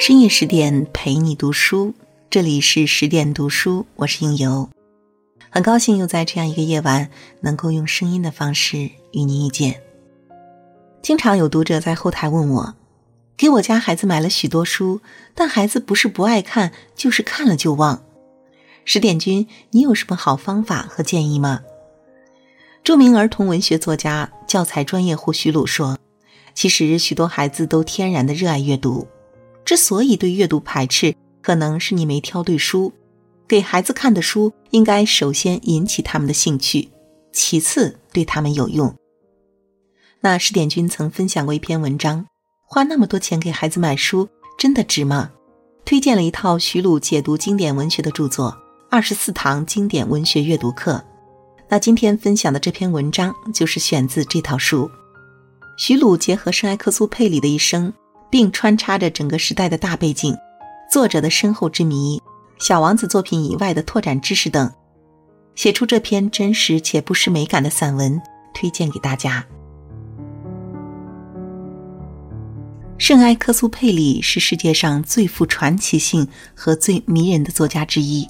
[0.00, 1.92] 深夜十点陪你读书，
[2.30, 4.70] 这里是十点读书，我是应由，
[5.50, 7.10] 很高兴又在这样一个夜晚
[7.42, 8.78] 能够用声音的方式
[9.12, 9.82] 与您遇见。
[11.02, 12.74] 经常有读者在后台问我，
[13.36, 15.02] 给我家孩子买了许多书，
[15.34, 18.02] 但孩子不是不爱看，就是看了就忘。
[18.86, 21.60] 十点君，你有什么好方法和建议吗？
[22.82, 25.98] 著名儿童文学作家、教材专业户徐鲁说
[26.56, 29.06] ：“其实许多孩子都天然的热爱阅读。”
[29.64, 32.92] 之所以对阅读排斥，可能是你没挑对书。
[33.46, 36.88] 给孩子看的书，应该首先引起他们的兴趣，
[37.32, 38.94] 其次对他们有用。
[40.20, 42.26] 那十点君曾分享过一篇文章，
[42.64, 44.28] 花那么多钱给孩子买书，
[44.58, 45.30] 真的值吗？
[45.84, 48.50] 推荐了一套徐鲁解读经典文学的著作
[48.90, 50.92] 《二十四堂经典文学阅读课》。
[51.68, 54.88] 那今天分享的这篇文章，就是选自这套书。
[55.76, 57.92] 徐鲁结合圣埃克苏佩里的一生。
[58.30, 60.36] 并穿插着整个时代的大背景，
[60.90, 62.22] 作者的深厚之谜，
[62.60, 64.72] 小王子作品以外的拓展知识等，
[65.54, 68.20] 写出这篇真实且不失美感的散文，
[68.54, 69.44] 推荐给大家。
[72.96, 78.24] 圣埃克苏佩里是世界上最富传奇性和最迷人的作家之一，《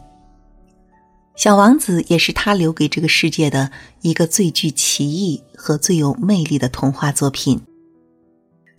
[1.34, 7.60] 小王子》也是他留给这个世界的一个最具奇异和最有魅力的童话作品。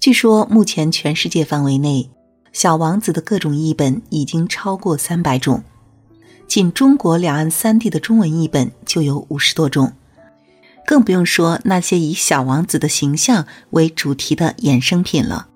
[0.01, 2.09] 据说，目前全世界范围内，
[2.51, 5.63] 《小王子》的各种译本已经超过三百种，
[6.47, 9.93] 仅中国两岸三地的中文译本就有五十多种，
[10.87, 15.47] 更不用说那些以小王子的形象为主题的衍生品了。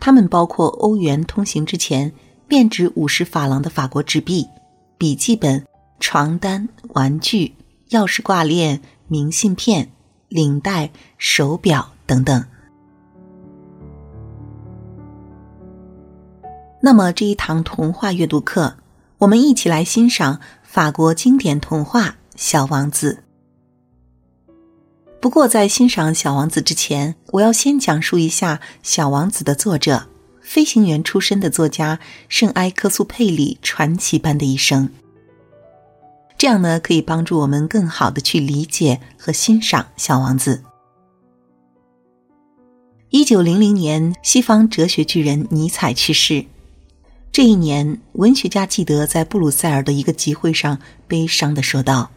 [0.00, 2.12] 它们包括欧元通行之前
[2.48, 4.48] 面值五十法郎的法国纸币、
[4.98, 5.64] 笔记本、
[6.00, 7.54] 床单、玩具、
[7.90, 9.92] 钥匙挂链、明信片、
[10.28, 12.44] 领带、手表等等。
[16.80, 18.76] 那么这一堂童话阅读课，
[19.18, 23.22] 我们一起来欣赏法国经典童话《小王子》。
[25.20, 30.06] 不过在欣赏《小王子》之前，我要先讲述一下《小王子》的作者——
[30.40, 31.98] 飞行员出身的作家
[32.28, 34.90] 圣埃克苏佩里传奇般的一生。
[36.38, 40.62] 这样呢，可以帮助我们更好的去理解和欣赏《小王子》。
[43.08, 46.44] 一九零零年，西方哲学巨人尼采去世。
[47.36, 52.10] 这一年，文学家记得在布鲁塞尔的一个集会上悲伤的说道：“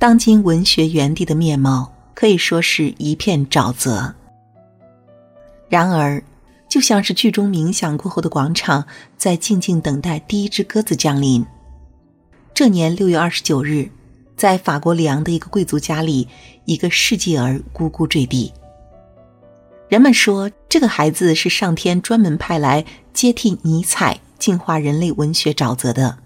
[0.00, 4.14] 当今文学园地的面貌可以说是一片沼泽。
[5.68, 6.24] 然而，
[6.70, 8.86] 就像是剧中冥想过后的广场，
[9.18, 11.44] 在静静等待第一只鸽子降临。”
[12.56, 13.90] 这年六月二十九日，
[14.38, 16.26] 在法国里昂的一个贵族家里，
[16.64, 18.50] 一个世纪儿咕咕坠地。
[19.90, 26.16] 人们说，这个孩子是上天专门派来接替尼采净化人类文学沼泽的。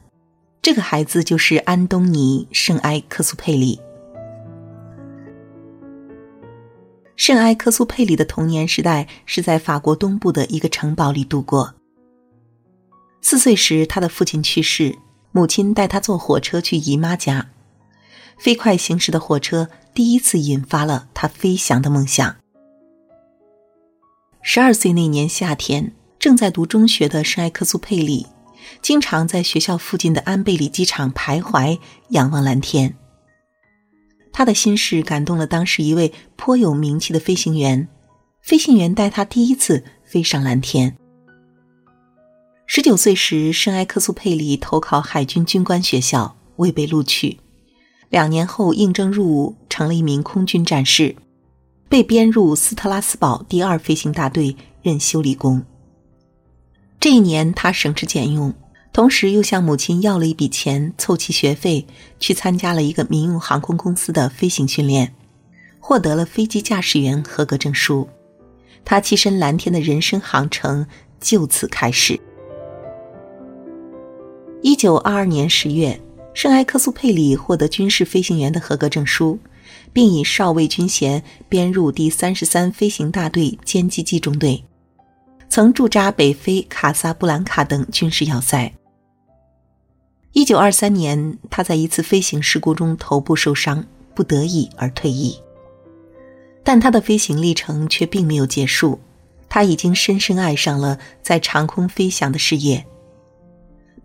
[0.61, 3.81] 这个孩子就是安东尼·圣埃克苏佩里。
[7.17, 11.75] 圣埃克苏佩里的童年时代是在法国东部的一个城堡里度过。
[13.23, 14.95] 四岁时，他的父亲去世，
[15.33, 17.49] 母亲带他坐火车去姨妈家。
[18.37, 22.37] 飞快行驶的火车第一次引发了他飞翔的梦想。
[24.47, 28.27] 十二岁那年夏天，正在读中学的圣埃克苏佩里，
[28.83, 31.79] 经常在学校附近的安贝里机场徘徊，
[32.11, 32.95] 仰望蓝天。
[34.35, 37.89] 他的心事感动了当时一位颇有名气的飞行员，
[38.43, 40.95] 飞行员带他第一次飞上蓝天。
[42.67, 47.39] 十九岁时，圣埃克苏佩里投考海军军官学校，未被录取。
[48.11, 51.17] 两年后，应征入伍，成了一名空军战士。
[51.89, 55.63] 被编入斯特拉斯堡第二飞行大队任修理工。
[56.99, 58.53] 这一年，他省吃俭用，
[58.93, 61.87] 同时又向母亲要了一笔钱凑齐学费，
[62.19, 65.15] 去参加了一个民用航空公司的飞行训练，
[65.79, 68.09] 获得了飞机驾驶员合格证书。
[68.85, 70.87] 他栖身蓝天的人生航程
[71.21, 72.19] 就此开始。
[74.63, 76.01] 一九二二年十月，
[76.33, 79.39] 圣埃克苏佩里获得军事飞行员的合格证书。
[79.95, 84.63] 并以少尉军衔编入第三十三飞行大队歼击机中队，
[85.49, 88.75] 曾驻扎北非、卡萨布兰卡等军事要塞。
[90.33, 95.39] 一九二三年，他在一次飞行事故中头部受伤，不得已而退役。
[96.65, 98.99] 但他的飞行历程却并没有结束，
[99.49, 102.85] 他已经深深爱上了在长空飞翔的事业。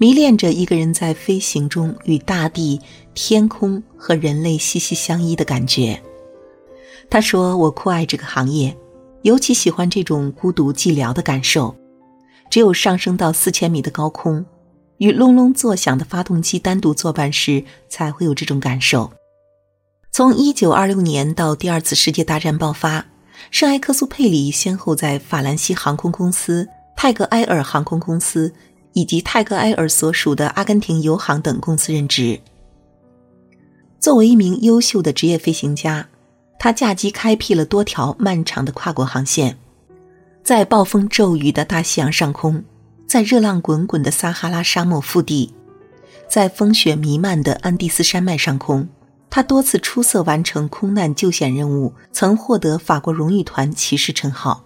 [0.01, 2.79] 迷恋着一个人在飞行中与大地、
[3.13, 6.01] 天空和人类息息相依的感觉。
[7.09, 8.73] 他说：“我酷爱这个行业，
[9.23, 11.75] 尤其喜欢这种孤独寂寥的感受。
[12.49, 14.45] 只有上升到四千米的高空，
[14.99, 19.11] 与隆隆作响的发动机单独作伴时，才会有这种感受。
[20.11, 23.05] 从一九二六年到第二次世界大战爆发，
[23.51, 28.53] 圣埃克苏佩里先后在法兰西航空公司、泰格埃尔航空公司
[28.93, 32.39] 以及泰格埃尔所属的阿根廷油航等公司任职。
[33.99, 36.07] 作为一名优秀的职业飞行家，
[36.57, 39.57] 他驾机开辟了多条漫长的跨国航线，
[40.43, 42.63] 在暴风骤雨的大西洋上空，
[43.07, 45.53] 在热浪滚滚的撒哈拉沙漠腹地，
[46.29, 48.87] 在风雪弥漫的安第斯山脉上空。
[49.29, 54.63] 他多次出色完成空难救险任务，曾获得法国荣誉团骑士称号。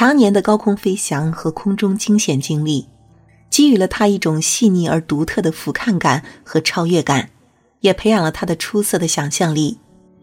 [0.00, 2.88] 常年的高空飞翔和空中惊险经历，
[3.50, 7.28] 给予了他一种细腻而独特的俯瞰感和超越感，
[7.80, 9.76] 也培养了他的出色的想象力，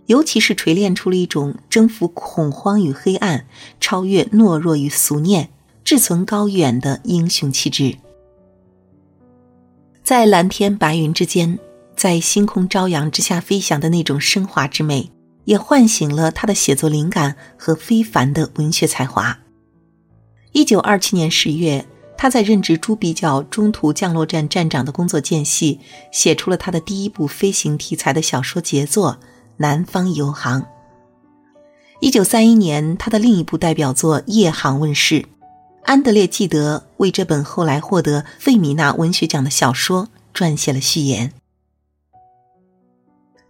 [0.08, 3.46] 尤其是锤炼出了一种征服恐慌与黑暗、
[3.80, 5.50] 超越懦弱与俗念、
[5.84, 8.00] 志存高远的英雄气质。
[10.04, 11.60] 在蓝天白云之间，
[11.96, 15.12] 在星空朝阳之下飞翔的那种升华之美，
[15.46, 19.38] 也唤醒了他的写作灵感和非凡的文学才华。
[20.58, 21.86] 一九二七年十月，
[22.18, 25.80] 他在任职朱比角中途降落站站长的工作间隙，
[26.12, 29.20] 写出了他的第一部飞行题材的小说杰作
[29.58, 30.62] 《南方游航》。
[32.00, 35.26] 一九三一年，他的另一部代表作《夜航》问世。
[35.84, 41.34] 安德烈·纪德为这本后来获得费米纳文学奖的小说撰写了序言。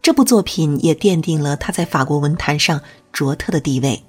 [0.01, 2.81] 这部作品也奠定了他在法国文坛上
[3.13, 4.03] 卓特的地位。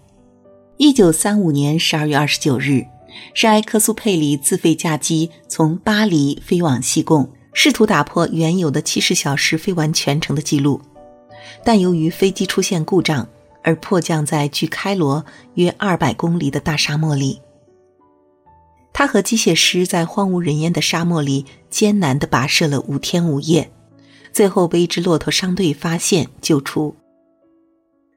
[0.78, 2.86] 一九三五年十二月二十九日，
[3.34, 10.80] 圣埃克苏佩里自费驾机从巴黎飞往西贡，试图打破原有的七十小时飞完全程的记录，
[11.64, 13.28] 但由于飞机出现故障
[13.64, 17.40] 而迫降在距开罗约二百公里的大沙漠里。
[18.92, 23.68] 他和机械师在荒无人烟的沙漠里艰难地跋涉了五天五夜，
[24.32, 26.94] 最后被一支骆驼商队发现救出。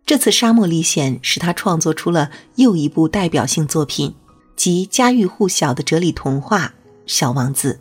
[0.05, 4.13] 这次沙漠历险使他创作出了又一部代表性作品，
[4.55, 6.67] 即家喻户晓的哲理童话
[7.05, 7.79] 《小王子》。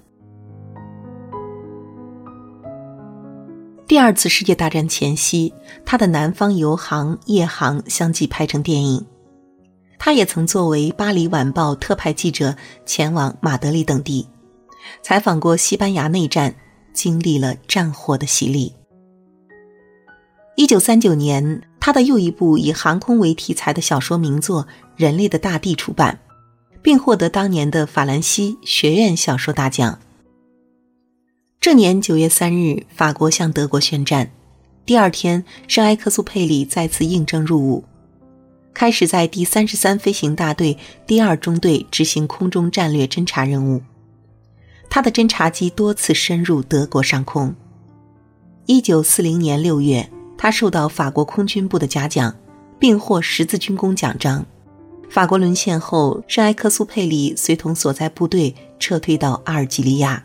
[3.86, 5.52] 第二次世界大战前夕，
[5.84, 9.04] 他的《南方游航》《夜航》相继拍成电影。
[9.98, 12.54] 他也曾作为《巴黎晚报》特派记者
[12.86, 14.28] 前往马德里等地，
[15.02, 16.54] 采访过西班牙内战，
[16.92, 18.72] 经历了战火的洗礼。
[20.56, 24.64] 一九三九年，他的又一部以航空为题材的小说名作
[24.96, 26.20] 《人类的大地》出版，
[26.82, 29.98] 并获得当年的法兰西学院小说大奖。
[31.58, 34.30] 这年九月三日，法国向德国宣战，
[34.84, 37.84] 第二天，圣埃克苏佩里再次应征入伍。
[38.72, 43.82] 开始在第三十三飞行大队第二中队执行空中战略侦察任务。
[44.88, 47.54] 他的侦察机多次深入德国上空。
[48.66, 50.08] 一九四零年六月，
[50.42, 52.34] 他受到法国空军部的嘉奖，
[52.78, 54.42] 并获十字军功奖章。
[55.10, 60.24] 法国沦陷后，圣埃克苏佩里随同所在部队撤退到阿尔及利亚，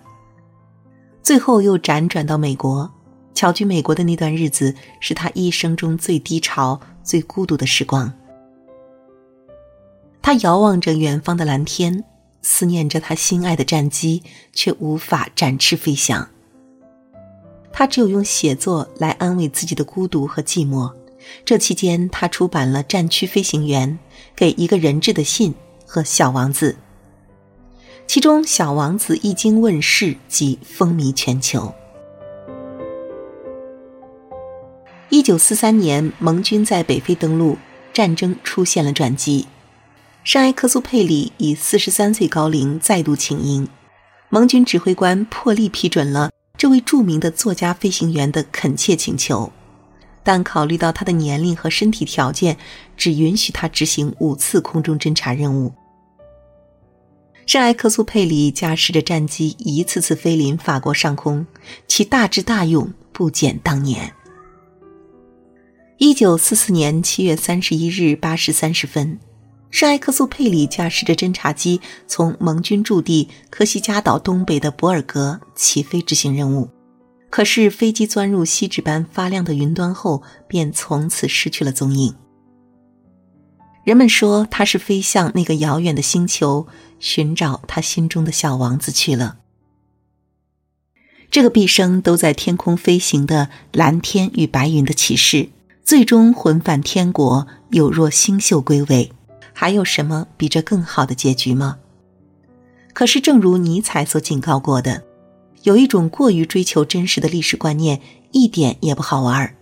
[1.21, 2.89] 最后又辗转到美国。
[3.33, 8.09] 侨居美国的那段日子，是他一生中最低潮、最孤独的时光。
[10.21, 12.05] 他遥望着远方的蓝天，
[12.41, 14.23] 思念着他心爱的战机，
[14.53, 16.29] 却无法展翅飞翔。
[17.77, 20.89] 他只有用写作来安慰自己的孤独和寂寞。
[21.43, 23.89] 这期间，他出版了《战区飞行员》、
[24.33, 25.51] 《给一个人质的信》
[25.85, 26.71] 和《小王子》，
[28.07, 31.73] 其中《小王子》一经问世即风靡全球。
[35.09, 37.57] 一九四三年，盟军在北非登陆，
[37.91, 39.47] 战争出现了转机。
[40.23, 43.67] 圣埃克苏佩里以四十三岁高龄再度请缨，
[44.29, 49.51] 盟军指挥官破例批准了这位著名的作家飞行员的恳切请求，
[50.23, 52.57] 但考虑到他的年龄和身体条件，
[52.95, 55.73] 只允许他执行五次空中侦察任务。
[57.45, 61.45] 圣埃克苏佩里驾驶着战机一次次飞临法国上空，
[61.87, 64.13] 其大智大勇不减当年。
[65.97, 69.19] 一九四四年七月三十一日八时三十分。
[69.71, 76.69] 圣埃克苏佩里驾驶着侦察机从盟军驻地科西嘉岛东北的博尔格起飞执行任务，
[77.29, 82.15] 可是飞机钻入锡纸般发亮的云端后，便从此失去了踪影。
[83.83, 86.67] 人们说他是飞向那个遥远的星球，
[86.99, 89.39] 寻找他心中的小王子去了。
[91.29, 95.49] 这个毕生都在天空飞行的蓝天与白云的骑士，
[95.83, 99.11] 最终魂返天国，有若星宿归位。
[99.57, 101.79] 还有什么比这更好的结局吗？
[102.93, 105.01] 可是，正如尼采所警告过的，
[105.63, 109.55] 有一种过于追求真实的历史观念，一点也不好玩，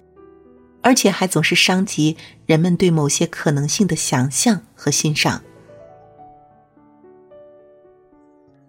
[0.82, 5.42] 而且还总是伤及人们对某些可能性的想象和欣赏。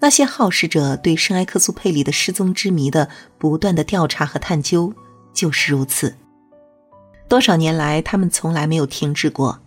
[0.01, 4.93] 那些好事者对圣埃克苏佩里的失踪之谜的不断的调查和探究，
[5.33, 6.15] 就是如此。
[7.27, 9.64] 多少年来，他们从来没有停止过。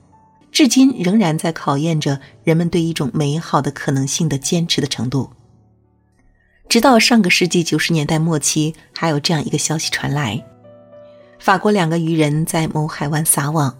[0.57, 5.29] 至今仍然在考验着人们对一种美好的可能性的坚持的程度。
[6.67, 10.43] 直到上个世纪九十年代末期，还有这样一个消息传来：
[11.37, 13.77] 法国两个渔人在某海湾撒网，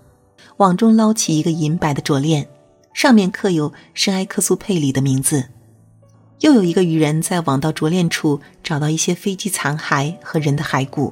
[0.57, 2.47] 网中捞起一个银白的镯链，
[2.93, 5.45] 上面刻有圣埃克苏佩里的名字。
[6.41, 11.11] 又有一个渔人在网到镯链处找到一些飞机残骸和人的骸骨。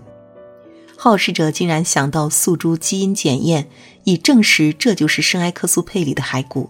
[0.98, 3.68] 好事者竟然想到诉诸基因检验，
[4.06, 6.70] 以证实这就是圣埃克苏佩里的骸骨。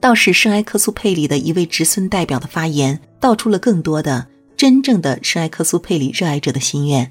[0.00, 7.10] 倒是圣埃克苏佩里的一位侄孙代表的发言，道出了更多的真正的圣埃克苏佩里热爱者的心愿。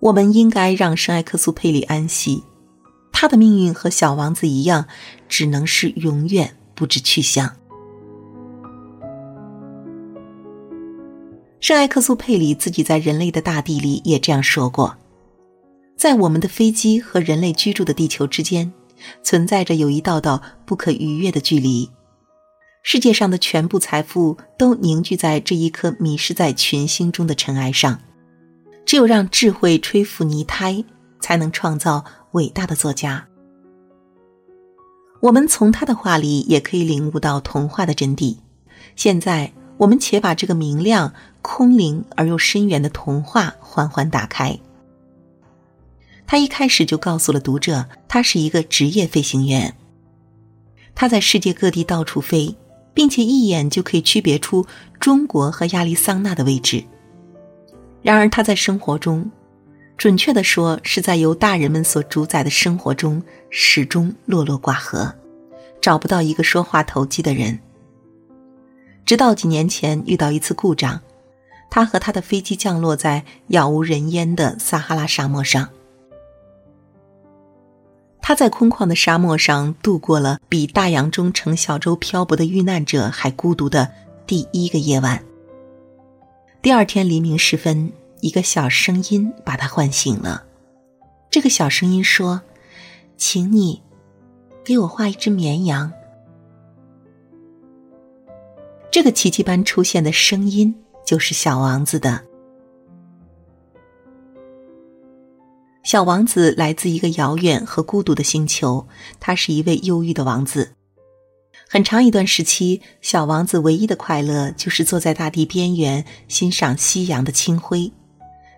[0.00, 2.42] 我们应该让圣埃克苏佩里安息，
[3.12, 4.86] 他的命运和小王子一样，
[5.28, 7.56] 只能是永远不知去向。
[11.60, 14.96] 圣埃克苏佩里自己在《人类的大地》里也这样说过
[15.98, 18.72] ：“在我们的飞机和人类居住的地球之间，
[19.24, 21.90] 存在着有一道道不可逾越的距离。
[22.84, 28.00] 世界上的全部财富都凝聚在这一颗迷失在群星中的尘埃上。
[28.86, 30.84] 只有让智慧吹拂泥胎，
[31.20, 33.26] 才能创造伟大的作家。”
[35.20, 38.36] 我们从他的话里也可以领悟到童话的真谛。
[38.94, 39.52] 现在。
[39.78, 44.58] 我们且把这个明亮、空灵而又深远的童话缓缓打开。
[46.26, 49.74] 他一开始就告诉了读者，他是一个职业飞行员。
[50.94, 52.54] 他在世界各地到处飞，
[52.92, 54.66] 并且一眼就可以区别出
[55.00, 56.84] 中国和亚利桑那的位置。
[58.02, 59.30] 然而他在生活中，
[59.96, 65.14] 准确的说，是在由大人们所主宰的生活中，始终落落寡合，
[65.80, 67.58] 找不到一个说话投机的人。
[69.06, 71.00] 直到几年前遇到一次故障，
[71.70, 75.68] 他和他的飞机降落在杳无人烟的撒哈拉沙漠上。
[78.20, 83.90] 他在空旷的沙漠上度过了比大洋中乘小舟漂泊的遇难者还孤独的
[84.26, 85.24] 第一个夜晚。
[86.60, 90.44] 第二天黎明时分，一个小声音把他唤醒了。
[91.30, 92.42] 这个小声音说
[93.16, 93.80] ：“请你
[94.64, 95.90] 给我画一只绵羊。”
[98.90, 100.74] 这个奇迹般出现的声音，
[101.08, 102.22] 就是小王子的。
[105.82, 108.86] 小王子来自一个遥远和孤独的星球，
[109.18, 110.74] 他是一位忧郁的王子。
[111.66, 117.90] 很长一段时期，小王子唯一的快乐就是坐在大地边缘欣赏夕阳的清辉，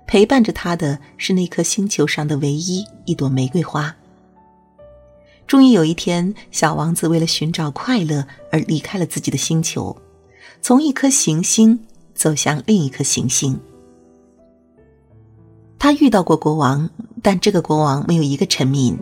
[0.09, 3.95] 陪伴着他的是那颗星球上的唯一一朵玫瑰花。
[5.47, 9.97] 终于有一天，小王子为了寻找快乐而离开了自己的星球。
[10.61, 11.87] 从一颗行星
[12.21, 13.59] 走向另一颗行星，
[15.79, 16.91] 他遇到过国王，
[17.23, 18.99] 但这个国王没有一个臣民。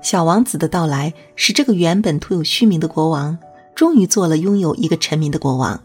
[0.00, 3.36] 小王子的到来使这个原本徒有虚名的国王，
[3.74, 5.82] 终于做了拥有一个臣民的国王。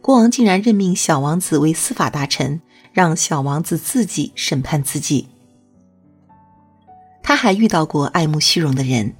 [0.00, 2.60] 国王竟然任命小王子为司法大臣，
[2.92, 5.26] 让小王子自己审判自己。
[7.24, 9.16] 他还遇到过爱慕虚荣的人，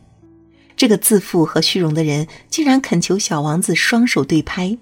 [0.76, 4.79] 这个自负和虚荣的人竟然恳求小王子双手对拍。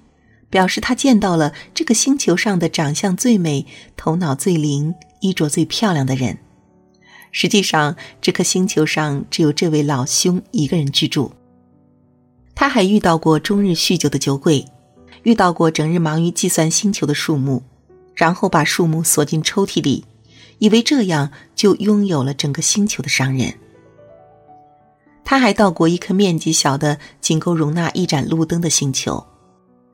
[0.50, 6.38] 表示他见到了这个星球上的长相最美、头脑最灵、衣着最漂亮的人。
[7.30, 11.32] 实际上，这颗星球上只有这位老兄一个人居住。
[12.54, 14.64] 他还遇到过终日酗酒的酒鬼，
[15.22, 17.62] 遇到过整日忙于计算星球的数目，
[18.14, 20.04] 然后把数目锁进抽屉里，
[20.58, 23.54] 以为这样就拥有了整个星球的商人。
[25.22, 29.24] 他还到过一颗面积小的、仅够容纳一盏路灯的星球。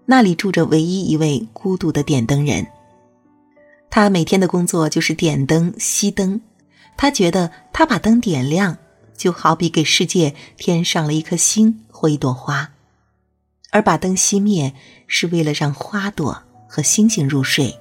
[0.06, 2.66] 那里住着唯一一位孤独的点灯人。
[3.90, 6.40] 他每天的工作就是点灯、熄灯。
[6.96, 8.76] 他觉得他把灯点亮，
[9.16, 12.68] 就好比给世界添上了一颗星或一朵花；
[13.70, 14.74] 而把灯熄灭，
[15.06, 17.76] 是为了让花朵和星星入睡。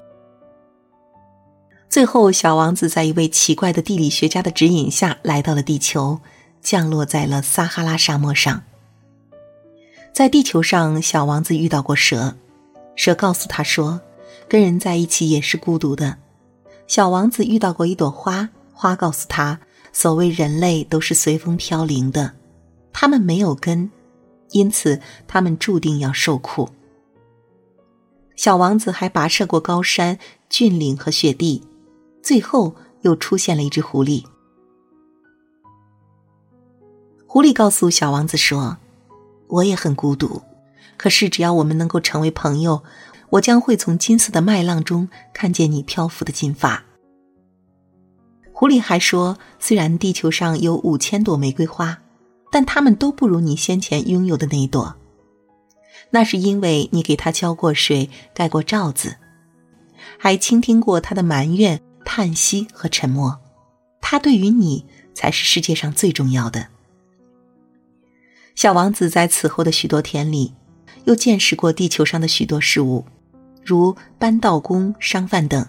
[1.89, 6.20] 最后，小王子在一位奇怪的地理学家的指引下来到了地球，
[6.60, 8.63] 降落在了撒哈拉沙漠上。
[10.13, 12.36] 在地球上，小王子遇到过蛇，
[12.96, 14.00] 蛇告诉他说
[14.48, 16.20] ：“跟人在一起也是孤独的。”
[16.86, 19.60] 小王子遇到过一朵花，花告诉他
[19.91, 22.32] ：“所谓人类都是随风飘零的。”
[22.93, 23.89] 他们没有根，
[24.51, 26.70] 因此他们注定要受苦。
[28.36, 31.63] 小王子还跋涉过高山、峻岭和雪地，
[32.22, 34.24] 最后又出现了一只狐狸。
[37.25, 38.77] 狐狸告诉小王子说
[39.53, 40.41] ：“我也很孤独，
[40.98, 42.81] 可是只要我们能够成为朋友，
[43.29, 46.83] 我将会从金色的麦浪中看见你漂浮的金发。”
[48.51, 52.00] 狐狸还说：“虽然地球上有五千朵玫瑰花，
[52.51, 54.95] 但它们都不如你先前拥有的那一朵。
[56.10, 59.17] 那是因为你给它浇过水、盖过罩子，
[60.17, 63.39] 还倾听过它的埋怨、叹息和沉默。
[64.01, 66.69] 它对于你才是世界上最重要的。”
[68.55, 70.53] 小王子在此后的许多天里，
[71.05, 73.05] 又见识过地球上的许多事物，
[73.63, 75.67] 如搬道工、商贩等。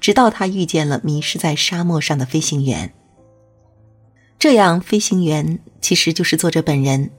[0.00, 2.92] 直到他遇见了迷失在沙漠上的飞行员。
[4.36, 7.10] 这样，飞行员其实就是作者本人，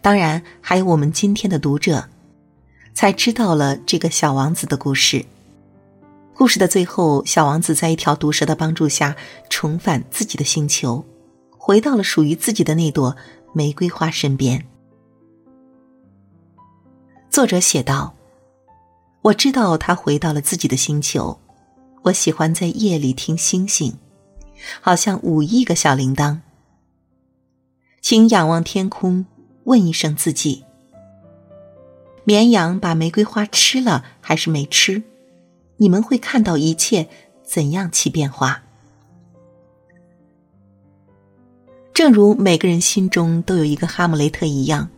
[0.00, 2.08] 当然还有我们今天的读者，
[2.94, 5.26] 才知道了这个小王子的故事。
[6.32, 9.14] 故事的最后，小王子在一条毒蛇的帮助下
[9.50, 11.04] 重返自己的星球，
[11.58, 13.14] 回到了属于自己的那朵
[13.52, 14.66] 玫瑰花身边。
[17.28, 18.14] 作者写道
[19.22, 21.38] ：“我知道他回到了自己的星球。”
[22.04, 23.98] 我喜欢在夜里听星星，
[24.80, 26.38] 好像五亿个小铃铛。
[28.00, 29.26] 请仰望天空，
[29.64, 30.64] 问一声自己：
[32.24, 35.02] 绵羊把玫瑰花吃了还是没吃？
[35.76, 37.06] 你们会看到一切
[37.44, 38.62] 怎样起变化。
[42.00, 44.88] 正如每个人心中都有一个哈姆雷特一样，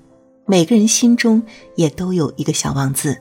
[0.46, 1.42] 每个人心中
[1.74, 3.20] 也都有一个小王子。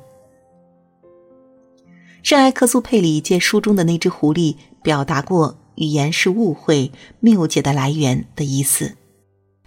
[2.22, 8.96] 圣埃克苏佩里借书中的那只狐狸表达过“语言是误会、谬解的来源”的意思。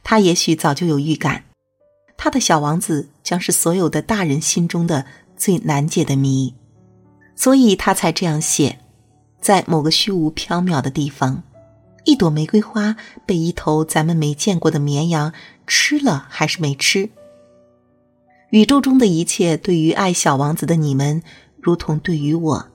[0.05, 1.47] 他也许早就有预感，
[2.17, 5.05] 他的小王子将是所有的大人心中的
[5.37, 6.55] 最难解的谜，
[7.35, 8.79] 所以他才这样写：
[9.41, 11.43] 在某个虚无缥缈的地方，
[12.05, 15.33] 一朵玫瑰花被一头咱们没见过的绵羊
[15.67, 17.11] 吃了还是没吃？
[18.51, 21.23] 宇宙中的一切，对于爱小王子的你们。
[21.61, 22.69] 如同对于我，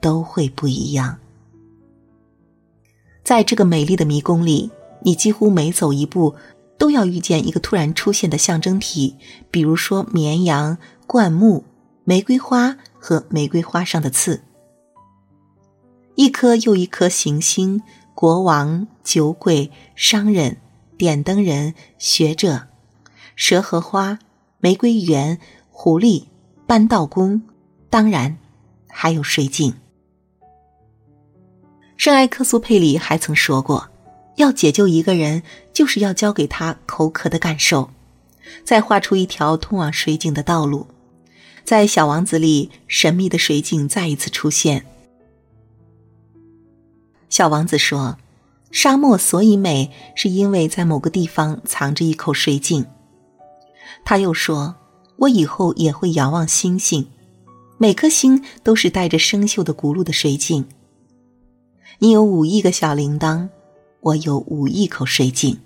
[0.00, 1.18] 都会不一样。
[3.24, 4.70] 在这个美丽的迷宫里，
[5.02, 6.36] 你几乎每走一步，
[6.78, 9.16] 都要遇见一个突然出现的象征体，
[9.50, 11.64] 比如说绵羊、灌木、
[12.04, 14.42] 玫瑰花和玫瑰花上的刺。
[16.14, 17.82] 一颗又一颗行星，
[18.16, 20.56] 国王、酒鬼、商人、
[20.96, 22.68] 点灯人、学者、
[23.36, 24.18] 蛇和花、
[24.58, 26.24] 玫瑰园、狐狸、
[26.66, 27.42] 搬道工。
[27.90, 28.38] 当然，
[28.88, 29.74] 还有水井。
[31.98, 33.90] 圣埃克苏佩里还曾说过，
[34.36, 35.42] 要解救一个人，
[35.74, 37.90] 就是要教给他口渴的感受，
[38.64, 40.86] 再画出一条通往水井的道路。
[41.64, 44.86] 在《小王子》里，神秘的水井再一次出现。
[47.28, 48.18] 小王子说
[48.70, 52.84] ：“沙漠所以美，是因为在某个地方藏着一口水井。”
[54.04, 54.76] 他又说
[55.16, 57.08] ：“我以后也会遥望星星。”
[57.78, 60.64] 每颗星都是带着生锈的轱辘的水井。
[61.98, 63.48] 你有五亿个小铃铛，
[64.00, 65.58] 我有五亿口水井。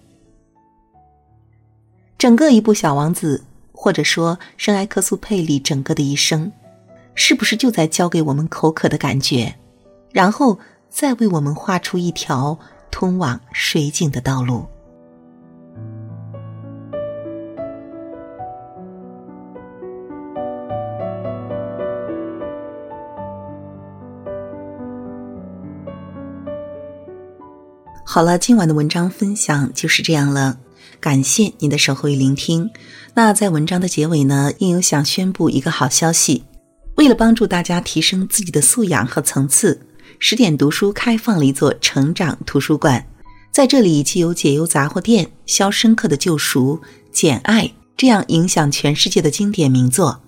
[2.19, 6.51] 整个一部《小王子》，或者说圣埃克苏佩里整个的一生，
[7.15, 9.55] 是不是就在教给我们口渴的感觉，
[10.11, 10.59] 然后
[10.91, 12.59] 再为我们画出一条
[12.91, 14.67] 通往水井的道路？
[28.05, 30.59] 好了，今晚的文章分享就是这样了，
[30.99, 32.69] 感谢您的守候与聆听。
[33.15, 36.43] 那在文章的结尾呢，应有想宣布一个好消息：
[36.97, 39.87] 为了帮助大家提升自己的素养和层次，
[40.23, 43.05] 十点读书开放了一座成长图书馆。
[43.51, 46.77] 在这里，既有《解忧杂货店》《肖申克的救赎》
[47.11, 47.65] 《简爱》
[47.97, 50.21] 这样影响全世界的经典名作，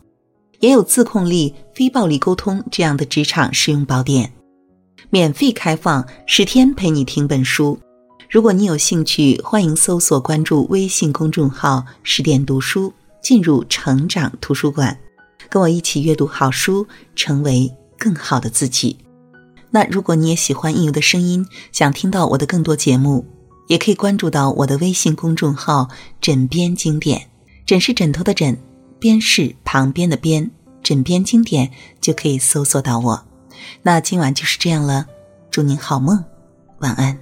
[0.61, 4.33] 也有《自控力》《非暴力沟通》这样的职场实用宝典。
[5.11, 7.79] 免费开放十天陪你听本书，
[8.31, 12.91] 如果你有兴趣，欢迎搜索关注微信公众号“十点读书”，
[13.23, 14.99] 进入成长图书馆，
[15.51, 18.97] 跟我一起阅读好书，成为更好的自己。
[19.73, 23.27] 那如果你也喜欢应由的声音，想听到我的更多节目，
[23.69, 25.89] 也可以关注到我的微信公众号
[26.21, 27.29] “枕边经典”，
[27.67, 28.57] 枕是枕头的枕，
[29.01, 30.51] 边是旁边的边，
[30.83, 33.27] 枕边经典就可以搜索到我。
[33.83, 35.07] 那今晚就是这样了，
[35.51, 36.23] 祝您好梦，
[36.81, 37.19] 晚安。